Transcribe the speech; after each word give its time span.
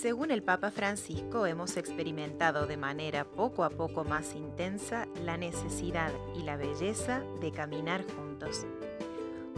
Según 0.00 0.30
el 0.30 0.44
Papa 0.44 0.70
Francisco, 0.70 1.44
hemos 1.46 1.76
experimentado 1.76 2.68
de 2.68 2.76
manera 2.76 3.24
poco 3.24 3.64
a 3.64 3.70
poco 3.70 4.04
más 4.04 4.36
intensa 4.36 5.08
la 5.24 5.36
necesidad 5.36 6.12
y 6.36 6.44
la 6.44 6.56
belleza 6.56 7.24
de 7.40 7.50
caminar 7.50 8.04
juntos. 8.14 8.64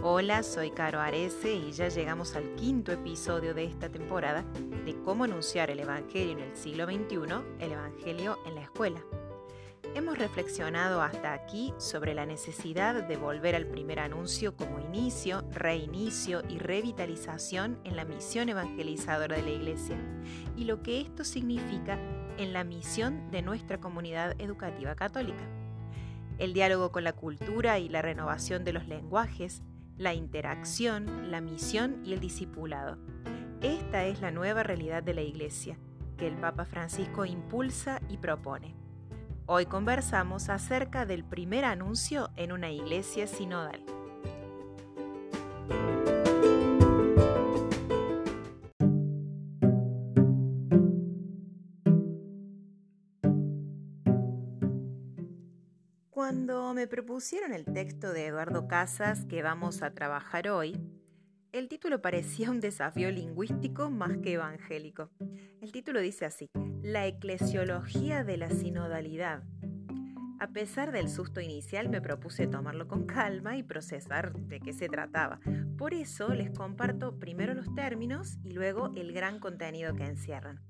Hola, 0.02 0.42
soy 0.42 0.70
Caro 0.70 0.98
Arese 0.98 1.52
y 1.52 1.72
ya 1.72 1.88
llegamos 1.88 2.36
al 2.36 2.54
quinto 2.54 2.90
episodio 2.90 3.52
de 3.52 3.64
esta 3.64 3.90
temporada 3.90 4.42
de 4.86 4.94
cómo 5.02 5.24
anunciar 5.24 5.68
el 5.70 5.80
Evangelio 5.80 6.32
en 6.32 6.40
el 6.40 6.56
siglo 6.56 6.86
XXI, 6.86 7.18
el 7.58 7.72
Evangelio 7.72 8.38
en 8.46 8.54
la 8.54 8.62
escuela. 8.62 9.04
Hemos 9.92 10.18
reflexionado 10.18 11.02
hasta 11.02 11.32
aquí 11.32 11.74
sobre 11.78 12.14
la 12.14 12.24
necesidad 12.24 13.02
de 13.02 13.16
volver 13.16 13.56
al 13.56 13.66
primer 13.66 13.98
anuncio 13.98 14.56
como 14.56 14.78
inicio, 14.78 15.42
reinicio 15.50 16.42
y 16.48 16.58
revitalización 16.58 17.80
en 17.82 17.96
la 17.96 18.04
misión 18.04 18.48
evangelizadora 18.48 19.36
de 19.36 19.42
la 19.42 19.50
Iglesia 19.50 19.96
y 20.56 20.64
lo 20.64 20.80
que 20.82 21.00
esto 21.00 21.24
significa 21.24 21.98
en 22.38 22.52
la 22.52 22.62
misión 22.62 23.32
de 23.32 23.42
nuestra 23.42 23.80
comunidad 23.80 24.40
educativa 24.40 24.94
católica. 24.94 25.42
El 26.38 26.52
diálogo 26.52 26.92
con 26.92 27.02
la 27.02 27.12
cultura 27.12 27.80
y 27.80 27.88
la 27.88 28.00
renovación 28.00 28.64
de 28.64 28.72
los 28.72 28.86
lenguajes, 28.86 29.60
la 29.98 30.14
interacción, 30.14 31.32
la 31.32 31.40
misión 31.40 32.00
y 32.04 32.12
el 32.12 32.20
discipulado. 32.20 32.96
Esta 33.60 34.06
es 34.06 34.20
la 34.20 34.30
nueva 34.30 34.62
realidad 34.62 35.02
de 35.02 35.14
la 35.14 35.22
Iglesia 35.22 35.76
que 36.16 36.28
el 36.28 36.36
Papa 36.36 36.64
Francisco 36.64 37.24
impulsa 37.24 38.00
y 38.08 38.18
propone. 38.18 38.79
Hoy 39.52 39.66
conversamos 39.66 40.48
acerca 40.48 41.06
del 41.06 41.24
primer 41.24 41.64
anuncio 41.64 42.30
en 42.36 42.52
una 42.52 42.70
iglesia 42.70 43.26
sinodal. 43.26 43.84
Cuando 56.10 56.72
me 56.72 56.86
propusieron 56.86 57.52
el 57.52 57.64
texto 57.64 58.12
de 58.12 58.26
Eduardo 58.28 58.68
Casas 58.68 59.24
que 59.24 59.42
vamos 59.42 59.82
a 59.82 59.94
trabajar 59.94 60.48
hoy, 60.48 60.80
el 61.50 61.66
título 61.66 62.00
parecía 62.00 62.52
un 62.52 62.60
desafío 62.60 63.10
lingüístico 63.10 63.90
más 63.90 64.16
que 64.18 64.34
evangélico. 64.34 65.10
El 65.60 65.72
título 65.72 65.98
dice 65.98 66.24
así, 66.24 66.48
La 66.82 67.06
eclesiología 67.06 68.24
de 68.24 68.38
la 68.38 68.48
sinodalidad. 68.48 69.42
A 70.38 70.48
pesar 70.48 70.92
del 70.92 71.10
susto 71.10 71.42
inicial 71.42 71.90
me 71.90 72.00
propuse 72.00 72.46
tomarlo 72.46 72.88
con 72.88 73.04
calma 73.04 73.58
y 73.58 73.62
procesar 73.62 74.32
de 74.32 74.60
qué 74.60 74.72
se 74.72 74.88
trataba. 74.88 75.40
Por 75.76 75.92
eso 75.92 76.30
les 76.30 76.50
comparto 76.50 77.18
primero 77.18 77.52
los 77.52 77.74
términos 77.74 78.38
y 78.42 78.52
luego 78.52 78.92
el 78.96 79.12
gran 79.12 79.40
contenido 79.40 79.94
que 79.94 80.06
encierran. 80.06 80.60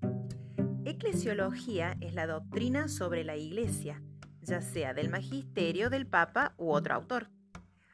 Eclesiología 0.84 1.97
es 2.00 2.12
la 2.14 2.27
doctrina 2.27 2.88
sobre 2.88 3.22
la 3.22 3.36
Iglesia, 3.36 4.03
ya 4.42 4.61
sea 4.62 4.94
del 4.94 5.11
magisterio 5.11 5.91
del 5.91 6.08
Papa 6.08 6.55
u 6.58 6.72
otro 6.72 6.94
autor. 6.94 7.28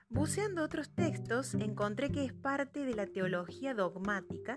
Buceando 0.08 0.62
otros 0.62 0.94
textos, 0.94 1.52
encontré 1.54 2.10
que 2.10 2.24
es 2.24 2.32
parte 2.32 2.86
de 2.86 2.94
la 2.94 3.06
teología 3.06 3.74
dogmática 3.74 4.56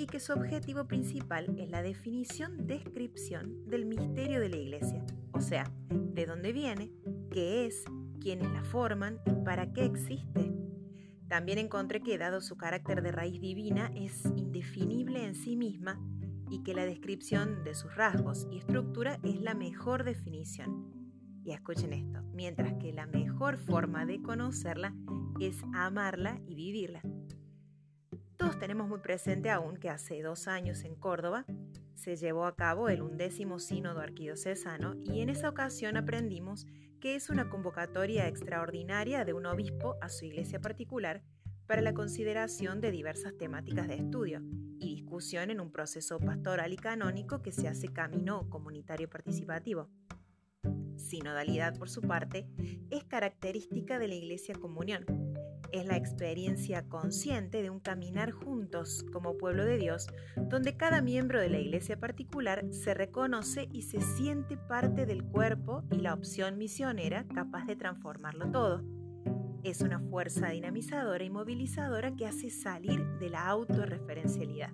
y 0.00 0.06
que 0.06 0.18
su 0.18 0.32
objetivo 0.32 0.86
principal 0.86 1.54
es 1.58 1.68
la 1.68 1.82
definición, 1.82 2.66
descripción 2.66 3.68
del 3.68 3.84
misterio 3.84 4.40
de 4.40 4.48
la 4.48 4.56
Iglesia, 4.56 5.04
o 5.32 5.42
sea, 5.42 5.70
de 5.90 6.24
dónde 6.24 6.54
viene, 6.54 6.90
qué 7.30 7.66
es, 7.66 7.84
quiénes 8.18 8.50
la 8.50 8.64
forman 8.64 9.18
y 9.26 9.44
para 9.44 9.74
qué 9.74 9.84
existe. 9.84 10.54
También 11.28 11.58
encontré 11.58 12.00
que 12.00 12.16
dado 12.16 12.40
su 12.40 12.56
carácter 12.56 13.02
de 13.02 13.12
raíz 13.12 13.42
divina 13.42 13.92
es 13.94 14.24
indefinible 14.36 15.22
en 15.26 15.34
sí 15.34 15.54
misma 15.54 16.00
y 16.48 16.62
que 16.62 16.72
la 16.72 16.86
descripción 16.86 17.62
de 17.62 17.74
sus 17.74 17.94
rasgos 17.94 18.48
y 18.50 18.56
estructura 18.56 19.20
es 19.22 19.38
la 19.42 19.52
mejor 19.52 20.04
definición. 20.04 20.94
Y 21.44 21.52
escuchen 21.52 21.92
esto, 21.92 22.22
mientras 22.32 22.72
que 22.80 22.94
la 22.94 23.06
mejor 23.06 23.58
forma 23.58 24.06
de 24.06 24.22
conocerla 24.22 24.94
es 25.40 25.62
amarla 25.74 26.40
y 26.46 26.54
vivirla. 26.54 27.02
Todos 28.40 28.58
tenemos 28.58 28.88
muy 28.88 29.00
presente 29.00 29.50
aún 29.50 29.76
que 29.76 29.90
hace 29.90 30.22
dos 30.22 30.48
años 30.48 30.84
en 30.84 30.94
Córdoba 30.94 31.44
se 31.94 32.16
llevó 32.16 32.46
a 32.46 32.56
cabo 32.56 32.88
el 32.88 33.02
undécimo 33.02 33.58
sínodo 33.58 34.00
arquidiocesano 34.00 34.94
y 34.94 35.20
en 35.20 35.28
esa 35.28 35.50
ocasión 35.50 35.98
aprendimos 35.98 36.66
que 37.02 37.16
es 37.16 37.28
una 37.28 37.50
convocatoria 37.50 38.28
extraordinaria 38.28 39.26
de 39.26 39.34
un 39.34 39.44
obispo 39.44 39.96
a 40.00 40.08
su 40.08 40.24
iglesia 40.24 40.58
particular 40.58 41.22
para 41.66 41.82
la 41.82 41.92
consideración 41.92 42.80
de 42.80 42.90
diversas 42.90 43.36
temáticas 43.36 43.88
de 43.88 43.96
estudio 43.96 44.40
y 44.78 44.94
discusión 44.94 45.50
en 45.50 45.60
un 45.60 45.70
proceso 45.70 46.18
pastoral 46.18 46.72
y 46.72 46.76
canónico 46.78 47.42
que 47.42 47.52
se 47.52 47.68
hace 47.68 47.92
camino 47.92 48.48
comunitario 48.48 49.10
participativo 49.10 49.90
sinodalidad 50.96 51.76
por 51.76 51.90
su 51.90 52.02
parte, 52.02 52.46
es 52.90 53.04
característica 53.04 53.98
de 53.98 54.08
la 54.08 54.14
Iglesia 54.14 54.54
Comunión. 54.54 55.04
Es 55.72 55.86
la 55.86 55.96
experiencia 55.96 56.88
consciente 56.88 57.62
de 57.62 57.70
un 57.70 57.78
caminar 57.78 58.32
juntos 58.32 59.04
como 59.12 59.38
pueblo 59.38 59.64
de 59.64 59.78
Dios, 59.78 60.08
donde 60.36 60.76
cada 60.76 61.00
miembro 61.00 61.40
de 61.40 61.48
la 61.48 61.58
iglesia 61.58 61.96
particular 61.98 62.64
se 62.70 62.92
reconoce 62.92 63.68
y 63.70 63.82
se 63.82 64.00
siente 64.00 64.56
parte 64.56 65.06
del 65.06 65.22
cuerpo 65.22 65.84
y 65.92 65.98
la 65.98 66.14
opción 66.14 66.58
misionera 66.58 67.24
capaz 67.28 67.66
de 67.66 67.76
transformarlo 67.76 68.50
todo. 68.50 68.82
Es 69.62 69.80
una 69.80 70.00
fuerza 70.00 70.48
dinamizadora 70.48 71.22
y 71.22 71.30
movilizadora 71.30 72.16
que 72.16 72.26
hace 72.26 72.50
salir 72.50 73.04
de 73.20 73.30
la 73.30 73.46
autorreferencialidad. 73.46 74.72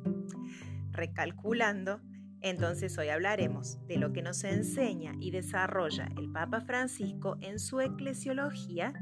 Recalculando, 0.92 2.00
entonces 2.40 2.96
hoy 2.96 3.08
hablaremos 3.08 3.84
de 3.86 3.98
lo 3.98 4.12
que 4.12 4.22
nos 4.22 4.44
enseña 4.44 5.14
y 5.20 5.30
desarrolla 5.30 6.08
el 6.16 6.30
Papa 6.30 6.62
Francisco 6.62 7.36
en 7.40 7.58
su 7.58 7.80
eclesiología 7.80 8.94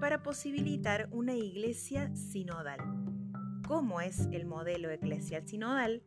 para 0.00 0.22
posibilitar 0.22 1.08
una 1.10 1.34
iglesia 1.34 2.14
sinodal. 2.14 2.78
¿Cómo 3.66 4.00
es 4.00 4.28
el 4.32 4.46
modelo 4.46 4.90
eclesial 4.90 5.46
sinodal? 5.46 6.02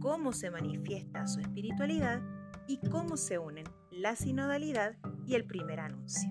¿Cómo 0.00 0.32
se 0.32 0.50
manifiesta 0.50 1.26
su 1.26 1.40
espiritualidad? 1.40 2.22
Y 2.66 2.78
cómo 2.90 3.16
se 3.16 3.38
unen 3.38 3.64
la 3.90 4.16
sinodalidad 4.16 4.96
y 5.26 5.34
el 5.34 5.44
primer 5.44 5.80
anuncio. 5.80 6.30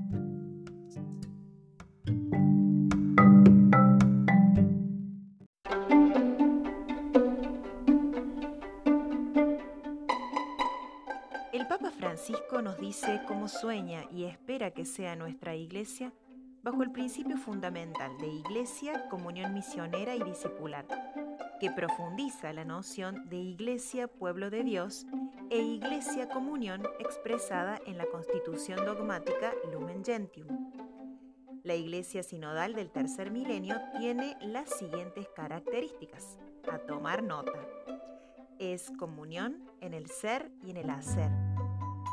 Francisco 12.01 12.61
nos 12.61 12.77
dice 12.77 13.21
cómo 13.27 13.47
sueña 13.47 14.03
y 14.11 14.25
espera 14.25 14.71
que 14.71 14.85
sea 14.85 15.15
nuestra 15.15 15.55
iglesia 15.55 16.11
bajo 16.63 16.83
el 16.83 16.91
principio 16.91 17.37
fundamental 17.37 18.17
de 18.19 18.27
iglesia, 18.27 19.07
comunión 19.09 19.53
misionera 19.53 20.15
y 20.15 20.23
discipular, 20.23 20.85
que 21.59 21.71
profundiza 21.71 22.53
la 22.53 22.65
noción 22.65 23.29
de 23.29 23.37
iglesia, 23.37 24.07
pueblo 24.07 24.49
de 24.49 24.63
Dios, 24.63 25.05
e 25.49 25.59
iglesia, 25.59 26.29
comunión 26.29 26.83
expresada 26.99 27.79
en 27.85 27.97
la 27.97 28.05
constitución 28.05 28.85
dogmática 28.85 29.53
Lumen 29.71 30.03
Gentium. 30.03 30.71
La 31.63 31.75
iglesia 31.75 32.23
sinodal 32.23 32.73
del 32.73 32.89
tercer 32.89 33.31
milenio 33.31 33.75
tiene 33.97 34.37
las 34.41 34.69
siguientes 34.77 35.27
características, 35.35 36.39
a 36.71 36.79
tomar 36.79 37.23
nota. 37.23 37.67
Es 38.59 38.91
comunión 38.97 39.69
en 39.81 39.93
el 39.93 40.09
ser 40.09 40.51
y 40.63 40.71
en 40.71 40.77
el 40.77 40.89
hacer 40.89 41.31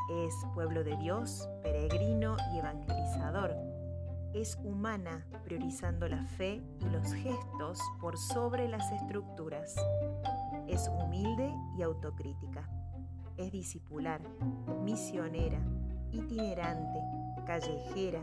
es 0.08 0.34
pueblo 0.54 0.84
de 0.84 0.96
Dios, 0.96 1.48
peregrino 1.62 2.36
y 2.54 2.58
evangelizador. 2.58 3.67
Es 4.38 4.56
humana, 4.62 5.26
priorizando 5.42 6.06
la 6.06 6.22
fe 6.22 6.62
y 6.80 6.84
los 6.90 7.12
gestos 7.12 7.80
por 8.00 8.16
sobre 8.16 8.68
las 8.68 8.92
estructuras. 8.92 9.74
Es 10.68 10.88
humilde 10.88 11.52
y 11.76 11.82
autocrítica. 11.82 12.70
Es 13.36 13.50
discipular, 13.50 14.20
misionera, 14.84 15.58
itinerante, 16.12 17.00
callejera, 17.46 18.22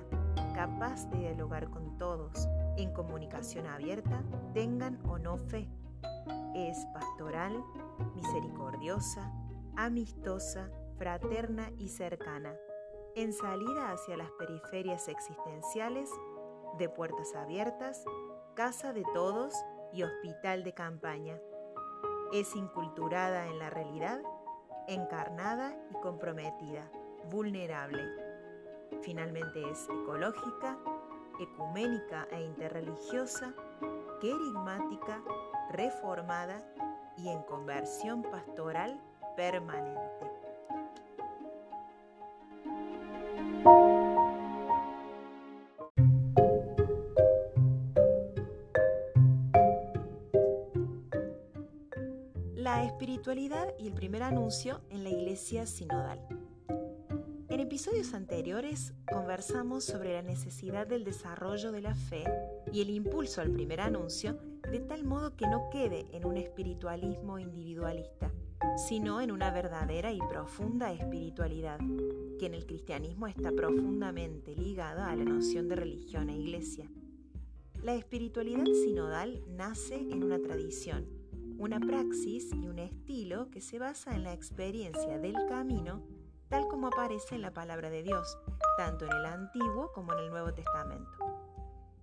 capaz 0.54 1.06
de 1.10 1.18
dialogar 1.18 1.70
con 1.70 1.98
todos, 1.98 2.48
en 2.78 2.94
comunicación 2.94 3.68
abierta, 3.68 4.24
tengan 4.54 4.98
o 5.10 5.18
no 5.18 5.36
fe. 5.36 5.68
Es 6.56 6.78
pastoral, 6.94 7.62
misericordiosa, 8.16 9.34
amistosa, 9.76 10.70
fraterna 10.98 11.72
y 11.78 11.90
cercana, 11.90 12.54
en 13.16 13.34
salida 13.34 13.92
hacia 13.92 14.18
las 14.18 14.30
periferias 14.32 15.08
existenciales, 15.08 16.10
de 16.78 16.90
puertas 16.90 17.34
abiertas, 17.36 18.04
casa 18.54 18.92
de 18.94 19.04
todos 19.14 19.54
y 19.94 20.04
hospital 20.04 20.64
de 20.64 20.74
campaña. 20.74 21.40
Es 22.34 22.56
inculturada 22.56 23.48
en 23.48 23.60
la 23.60 23.70
realidad, 23.70 24.22
encarnada 24.88 25.76
y 25.90 25.94
comprometida, 26.02 26.92
vulnerable. 27.30 28.04
Finalmente 29.02 29.70
es 29.70 29.88
ecológica, 29.90 30.78
ecuménica 31.40 32.28
e 32.32 32.42
interreligiosa, 32.42 33.54
querigmática, 34.20 35.22
reformada, 35.72 36.62
y 37.18 37.30
en 37.30 37.42
conversión 37.44 38.24
pastoral 38.24 39.00
permanente. 39.36 40.45
La 43.66 43.72
espiritualidad 52.84 53.74
y 53.80 53.88
el 53.88 53.94
primer 53.94 54.22
anuncio 54.22 54.82
en 54.92 55.04
la 55.04 55.10
iglesia 55.10 55.66
sinodal. 55.66 56.20
En 57.50 57.60
episodios 57.60 58.14
anteriores 58.14 58.94
conversamos 59.12 59.84
sobre 59.84 60.14
la 60.14 60.22
necesidad 60.22 60.86
del 60.86 61.04
desarrollo 61.04 61.72
de 61.72 61.82
la 61.82 61.96
fe 61.96 62.24
y 62.72 62.82
el 62.82 62.92
impulso 62.92 63.42
al 63.42 63.50
primer 63.50 63.82
anuncio 63.82 64.38
de 64.72 64.80
tal 64.80 65.04
modo 65.04 65.36
que 65.36 65.48
no 65.48 65.70
quede 65.70 66.08
en 66.12 66.26
un 66.26 66.38
espiritualismo 66.38 67.40
individualista, 67.40 68.32
sino 68.88 69.22
en 69.22 69.32
una 69.32 69.52
verdadera 69.52 70.12
y 70.12 70.20
profunda 70.20 70.92
espiritualidad, 70.92 71.80
que 72.40 72.46
en 72.46 72.54
el 72.54 72.66
cristianismo 72.66 73.28
está 73.28 73.52
profundamente 73.52 74.56
ligada 74.56 75.10
a 75.10 75.16
la 75.16 75.26
noción 75.26 75.68
de 75.68 75.76
religión 75.76 76.30
e 76.30 76.38
iglesia. 76.38 76.90
La 77.84 77.94
espiritualidad 77.94 78.66
sinodal 78.66 79.44
nace 79.48 79.96
en 79.96 80.24
una 80.24 80.40
tradición, 80.40 81.08
una 81.58 81.80
praxis 81.80 82.52
y 82.54 82.68
un 82.68 82.80
estilo 82.80 83.50
que 83.52 83.62
se 83.62 83.80
basa 83.80 84.16
en 84.16 84.24
la 84.24 84.34
experiencia 84.34 85.20
del 85.20 85.36
camino 85.48 86.04
tal 86.50 86.68
como 86.68 86.88
aparece 86.88 87.36
en 87.36 87.42
la 87.42 87.52
palabra 87.52 87.90
de 87.90 88.04
Dios, 88.04 88.38
tanto 88.78 89.06
en 89.06 89.12
el 89.12 89.26
Antiguo 89.26 89.92
como 89.94 90.14
en 90.14 90.20
el 90.20 90.30
Nuevo 90.30 90.54
Testamento. 90.54 91.25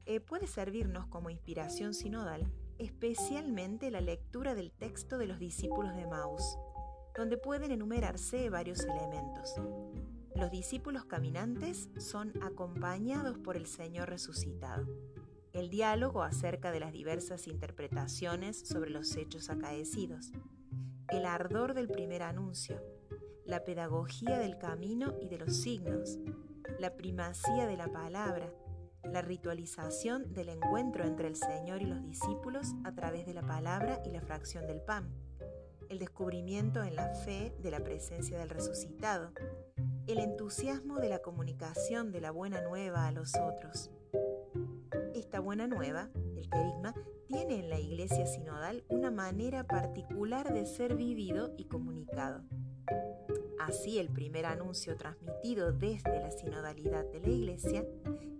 Eh, 0.06 0.20
puede 0.20 0.46
servirnos 0.46 1.06
como 1.06 1.30
inspiración 1.30 1.94
sinodal 1.94 2.50
especialmente 2.82 3.90
la 3.90 4.00
lectura 4.00 4.54
del 4.54 4.72
texto 4.72 5.16
de 5.16 5.26
los 5.26 5.38
discípulos 5.38 5.94
de 5.94 6.06
Maus, 6.06 6.58
donde 7.16 7.36
pueden 7.36 7.70
enumerarse 7.70 8.50
varios 8.50 8.80
elementos. 8.80 9.54
Los 10.34 10.50
discípulos 10.50 11.04
caminantes 11.04 11.90
son 11.98 12.32
acompañados 12.42 13.38
por 13.38 13.56
el 13.56 13.66
Señor 13.66 14.08
resucitado. 14.08 14.86
El 15.52 15.70
diálogo 15.70 16.22
acerca 16.22 16.72
de 16.72 16.80
las 16.80 16.92
diversas 16.92 17.46
interpretaciones 17.46 18.58
sobre 18.58 18.90
los 18.90 19.14
hechos 19.16 19.50
acaecidos. 19.50 20.32
El 21.08 21.26
ardor 21.26 21.74
del 21.74 21.88
primer 21.88 22.22
anuncio, 22.22 22.82
la 23.44 23.62
pedagogía 23.62 24.38
del 24.38 24.56
camino 24.56 25.14
y 25.20 25.28
de 25.28 25.38
los 25.38 25.54
signos, 25.54 26.18
la 26.80 26.96
primacía 26.96 27.66
de 27.66 27.76
la 27.76 27.88
palabra, 27.88 28.50
la 29.10 29.22
ritualización 29.22 30.32
del 30.32 30.48
encuentro 30.48 31.04
entre 31.04 31.28
el 31.28 31.36
Señor 31.36 31.82
y 31.82 31.86
los 31.86 32.02
discípulos 32.02 32.74
a 32.84 32.94
través 32.94 33.26
de 33.26 33.34
la 33.34 33.42
palabra 33.42 34.00
y 34.04 34.10
la 34.10 34.20
fracción 34.20 34.66
del 34.66 34.80
pan, 34.80 35.08
el 35.88 35.98
descubrimiento 35.98 36.82
en 36.82 36.96
la 36.96 37.14
fe 37.14 37.54
de 37.60 37.70
la 37.70 37.80
presencia 37.80 38.38
del 38.38 38.48
resucitado, 38.48 39.32
el 40.06 40.18
entusiasmo 40.18 40.98
de 40.98 41.08
la 41.08 41.20
comunicación 41.20 42.12
de 42.12 42.20
la 42.20 42.30
buena 42.30 42.60
nueva 42.62 43.06
a 43.06 43.12
los 43.12 43.34
otros. 43.36 43.90
Esta 45.14 45.40
buena 45.40 45.66
nueva, 45.66 46.08
el 46.36 46.48
querigma, 46.48 46.94
tiene 47.26 47.60
en 47.60 47.70
la 47.70 47.78
iglesia 47.78 48.26
sinodal 48.26 48.84
una 48.88 49.10
manera 49.10 49.64
particular 49.64 50.52
de 50.52 50.66
ser 50.66 50.96
vivido 50.96 51.54
y 51.56 51.64
comunicado. 51.66 52.42
Así, 53.66 54.00
el 54.00 54.08
primer 54.08 54.44
anuncio 54.44 54.96
transmitido 54.96 55.70
desde 55.70 56.18
la 56.20 56.32
sinodalidad 56.32 57.04
de 57.12 57.20
la 57.20 57.28
Iglesia 57.28 57.86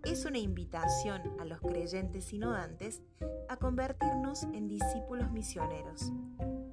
es 0.05 0.25
una 0.25 0.39
invitación 0.39 1.23
a 1.39 1.45
los 1.45 1.61
creyentes 1.61 2.25
sinodantes 2.25 3.03
a 3.49 3.57
convertirnos 3.57 4.43
en 4.53 4.67
discípulos 4.67 5.31
misioneros, 5.31 6.11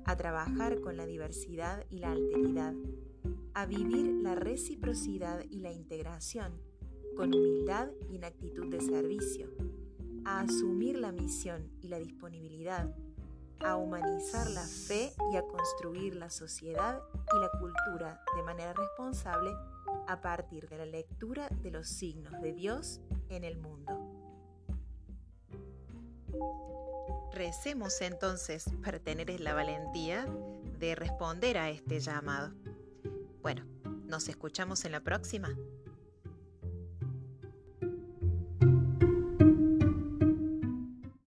a 0.04 0.16
trabajar 0.16 0.81
con 0.81 0.98
la 0.98 1.06
diversidad 1.06 1.86
y 1.92 2.00
la 2.00 2.12
alteridad, 2.12 2.74
a 3.54 3.68
vivir 3.68 4.16
la 4.24 4.34
reciprocidad 4.34 5.45
y 5.52 5.60
la 5.60 5.72
integración, 5.72 6.60
con 7.16 7.36
humildad 7.36 7.90
y 8.12 8.16
en 8.16 8.24
actitud 8.24 8.66
de 8.72 8.81
servicio, 8.81 9.54
a 10.25 10.40
asumir 10.40 10.98
la 10.98 11.12
misión 11.12 11.69
y 11.84 11.90
la 11.90 12.00
disponibilidad, 12.00 12.95
a 13.62 13.76
humanizar 13.76 14.50
la 14.50 14.64
fe 14.64 15.12
y 15.32 15.38
a 15.38 15.44
construir 15.44 16.16
la 16.16 16.30
sociedad 16.30 17.02
y 17.34 17.40
la 17.40 17.50
cultura 17.60 18.24
de 18.36 18.44
manera 18.44 18.74
responsable 18.74 19.52
a 20.08 20.22
partir 20.22 20.68
de 20.70 20.78
la 20.78 20.86
lectura 20.86 21.50
de 21.62 21.72
los 21.72 21.88
signos 21.88 22.42
de 22.42 22.54
Dios 22.54 23.02
en 23.30 23.44
el 23.44 23.58
mundo. 23.58 24.20
Recemos 27.34 28.02
entonces 28.02 28.66
para 28.84 29.00
tener 29.00 29.40
la 29.40 29.54
valentía 29.54 30.28
de 30.80 30.96
responder 30.96 31.58
a 31.58 31.70
este 31.70 32.00
llamado. 32.00 32.54
Bueno, 33.42 33.66
nos 34.06 34.28
escuchamos 34.30 34.86
en 34.86 34.94
la 34.94 35.02
próxima. 35.02 35.56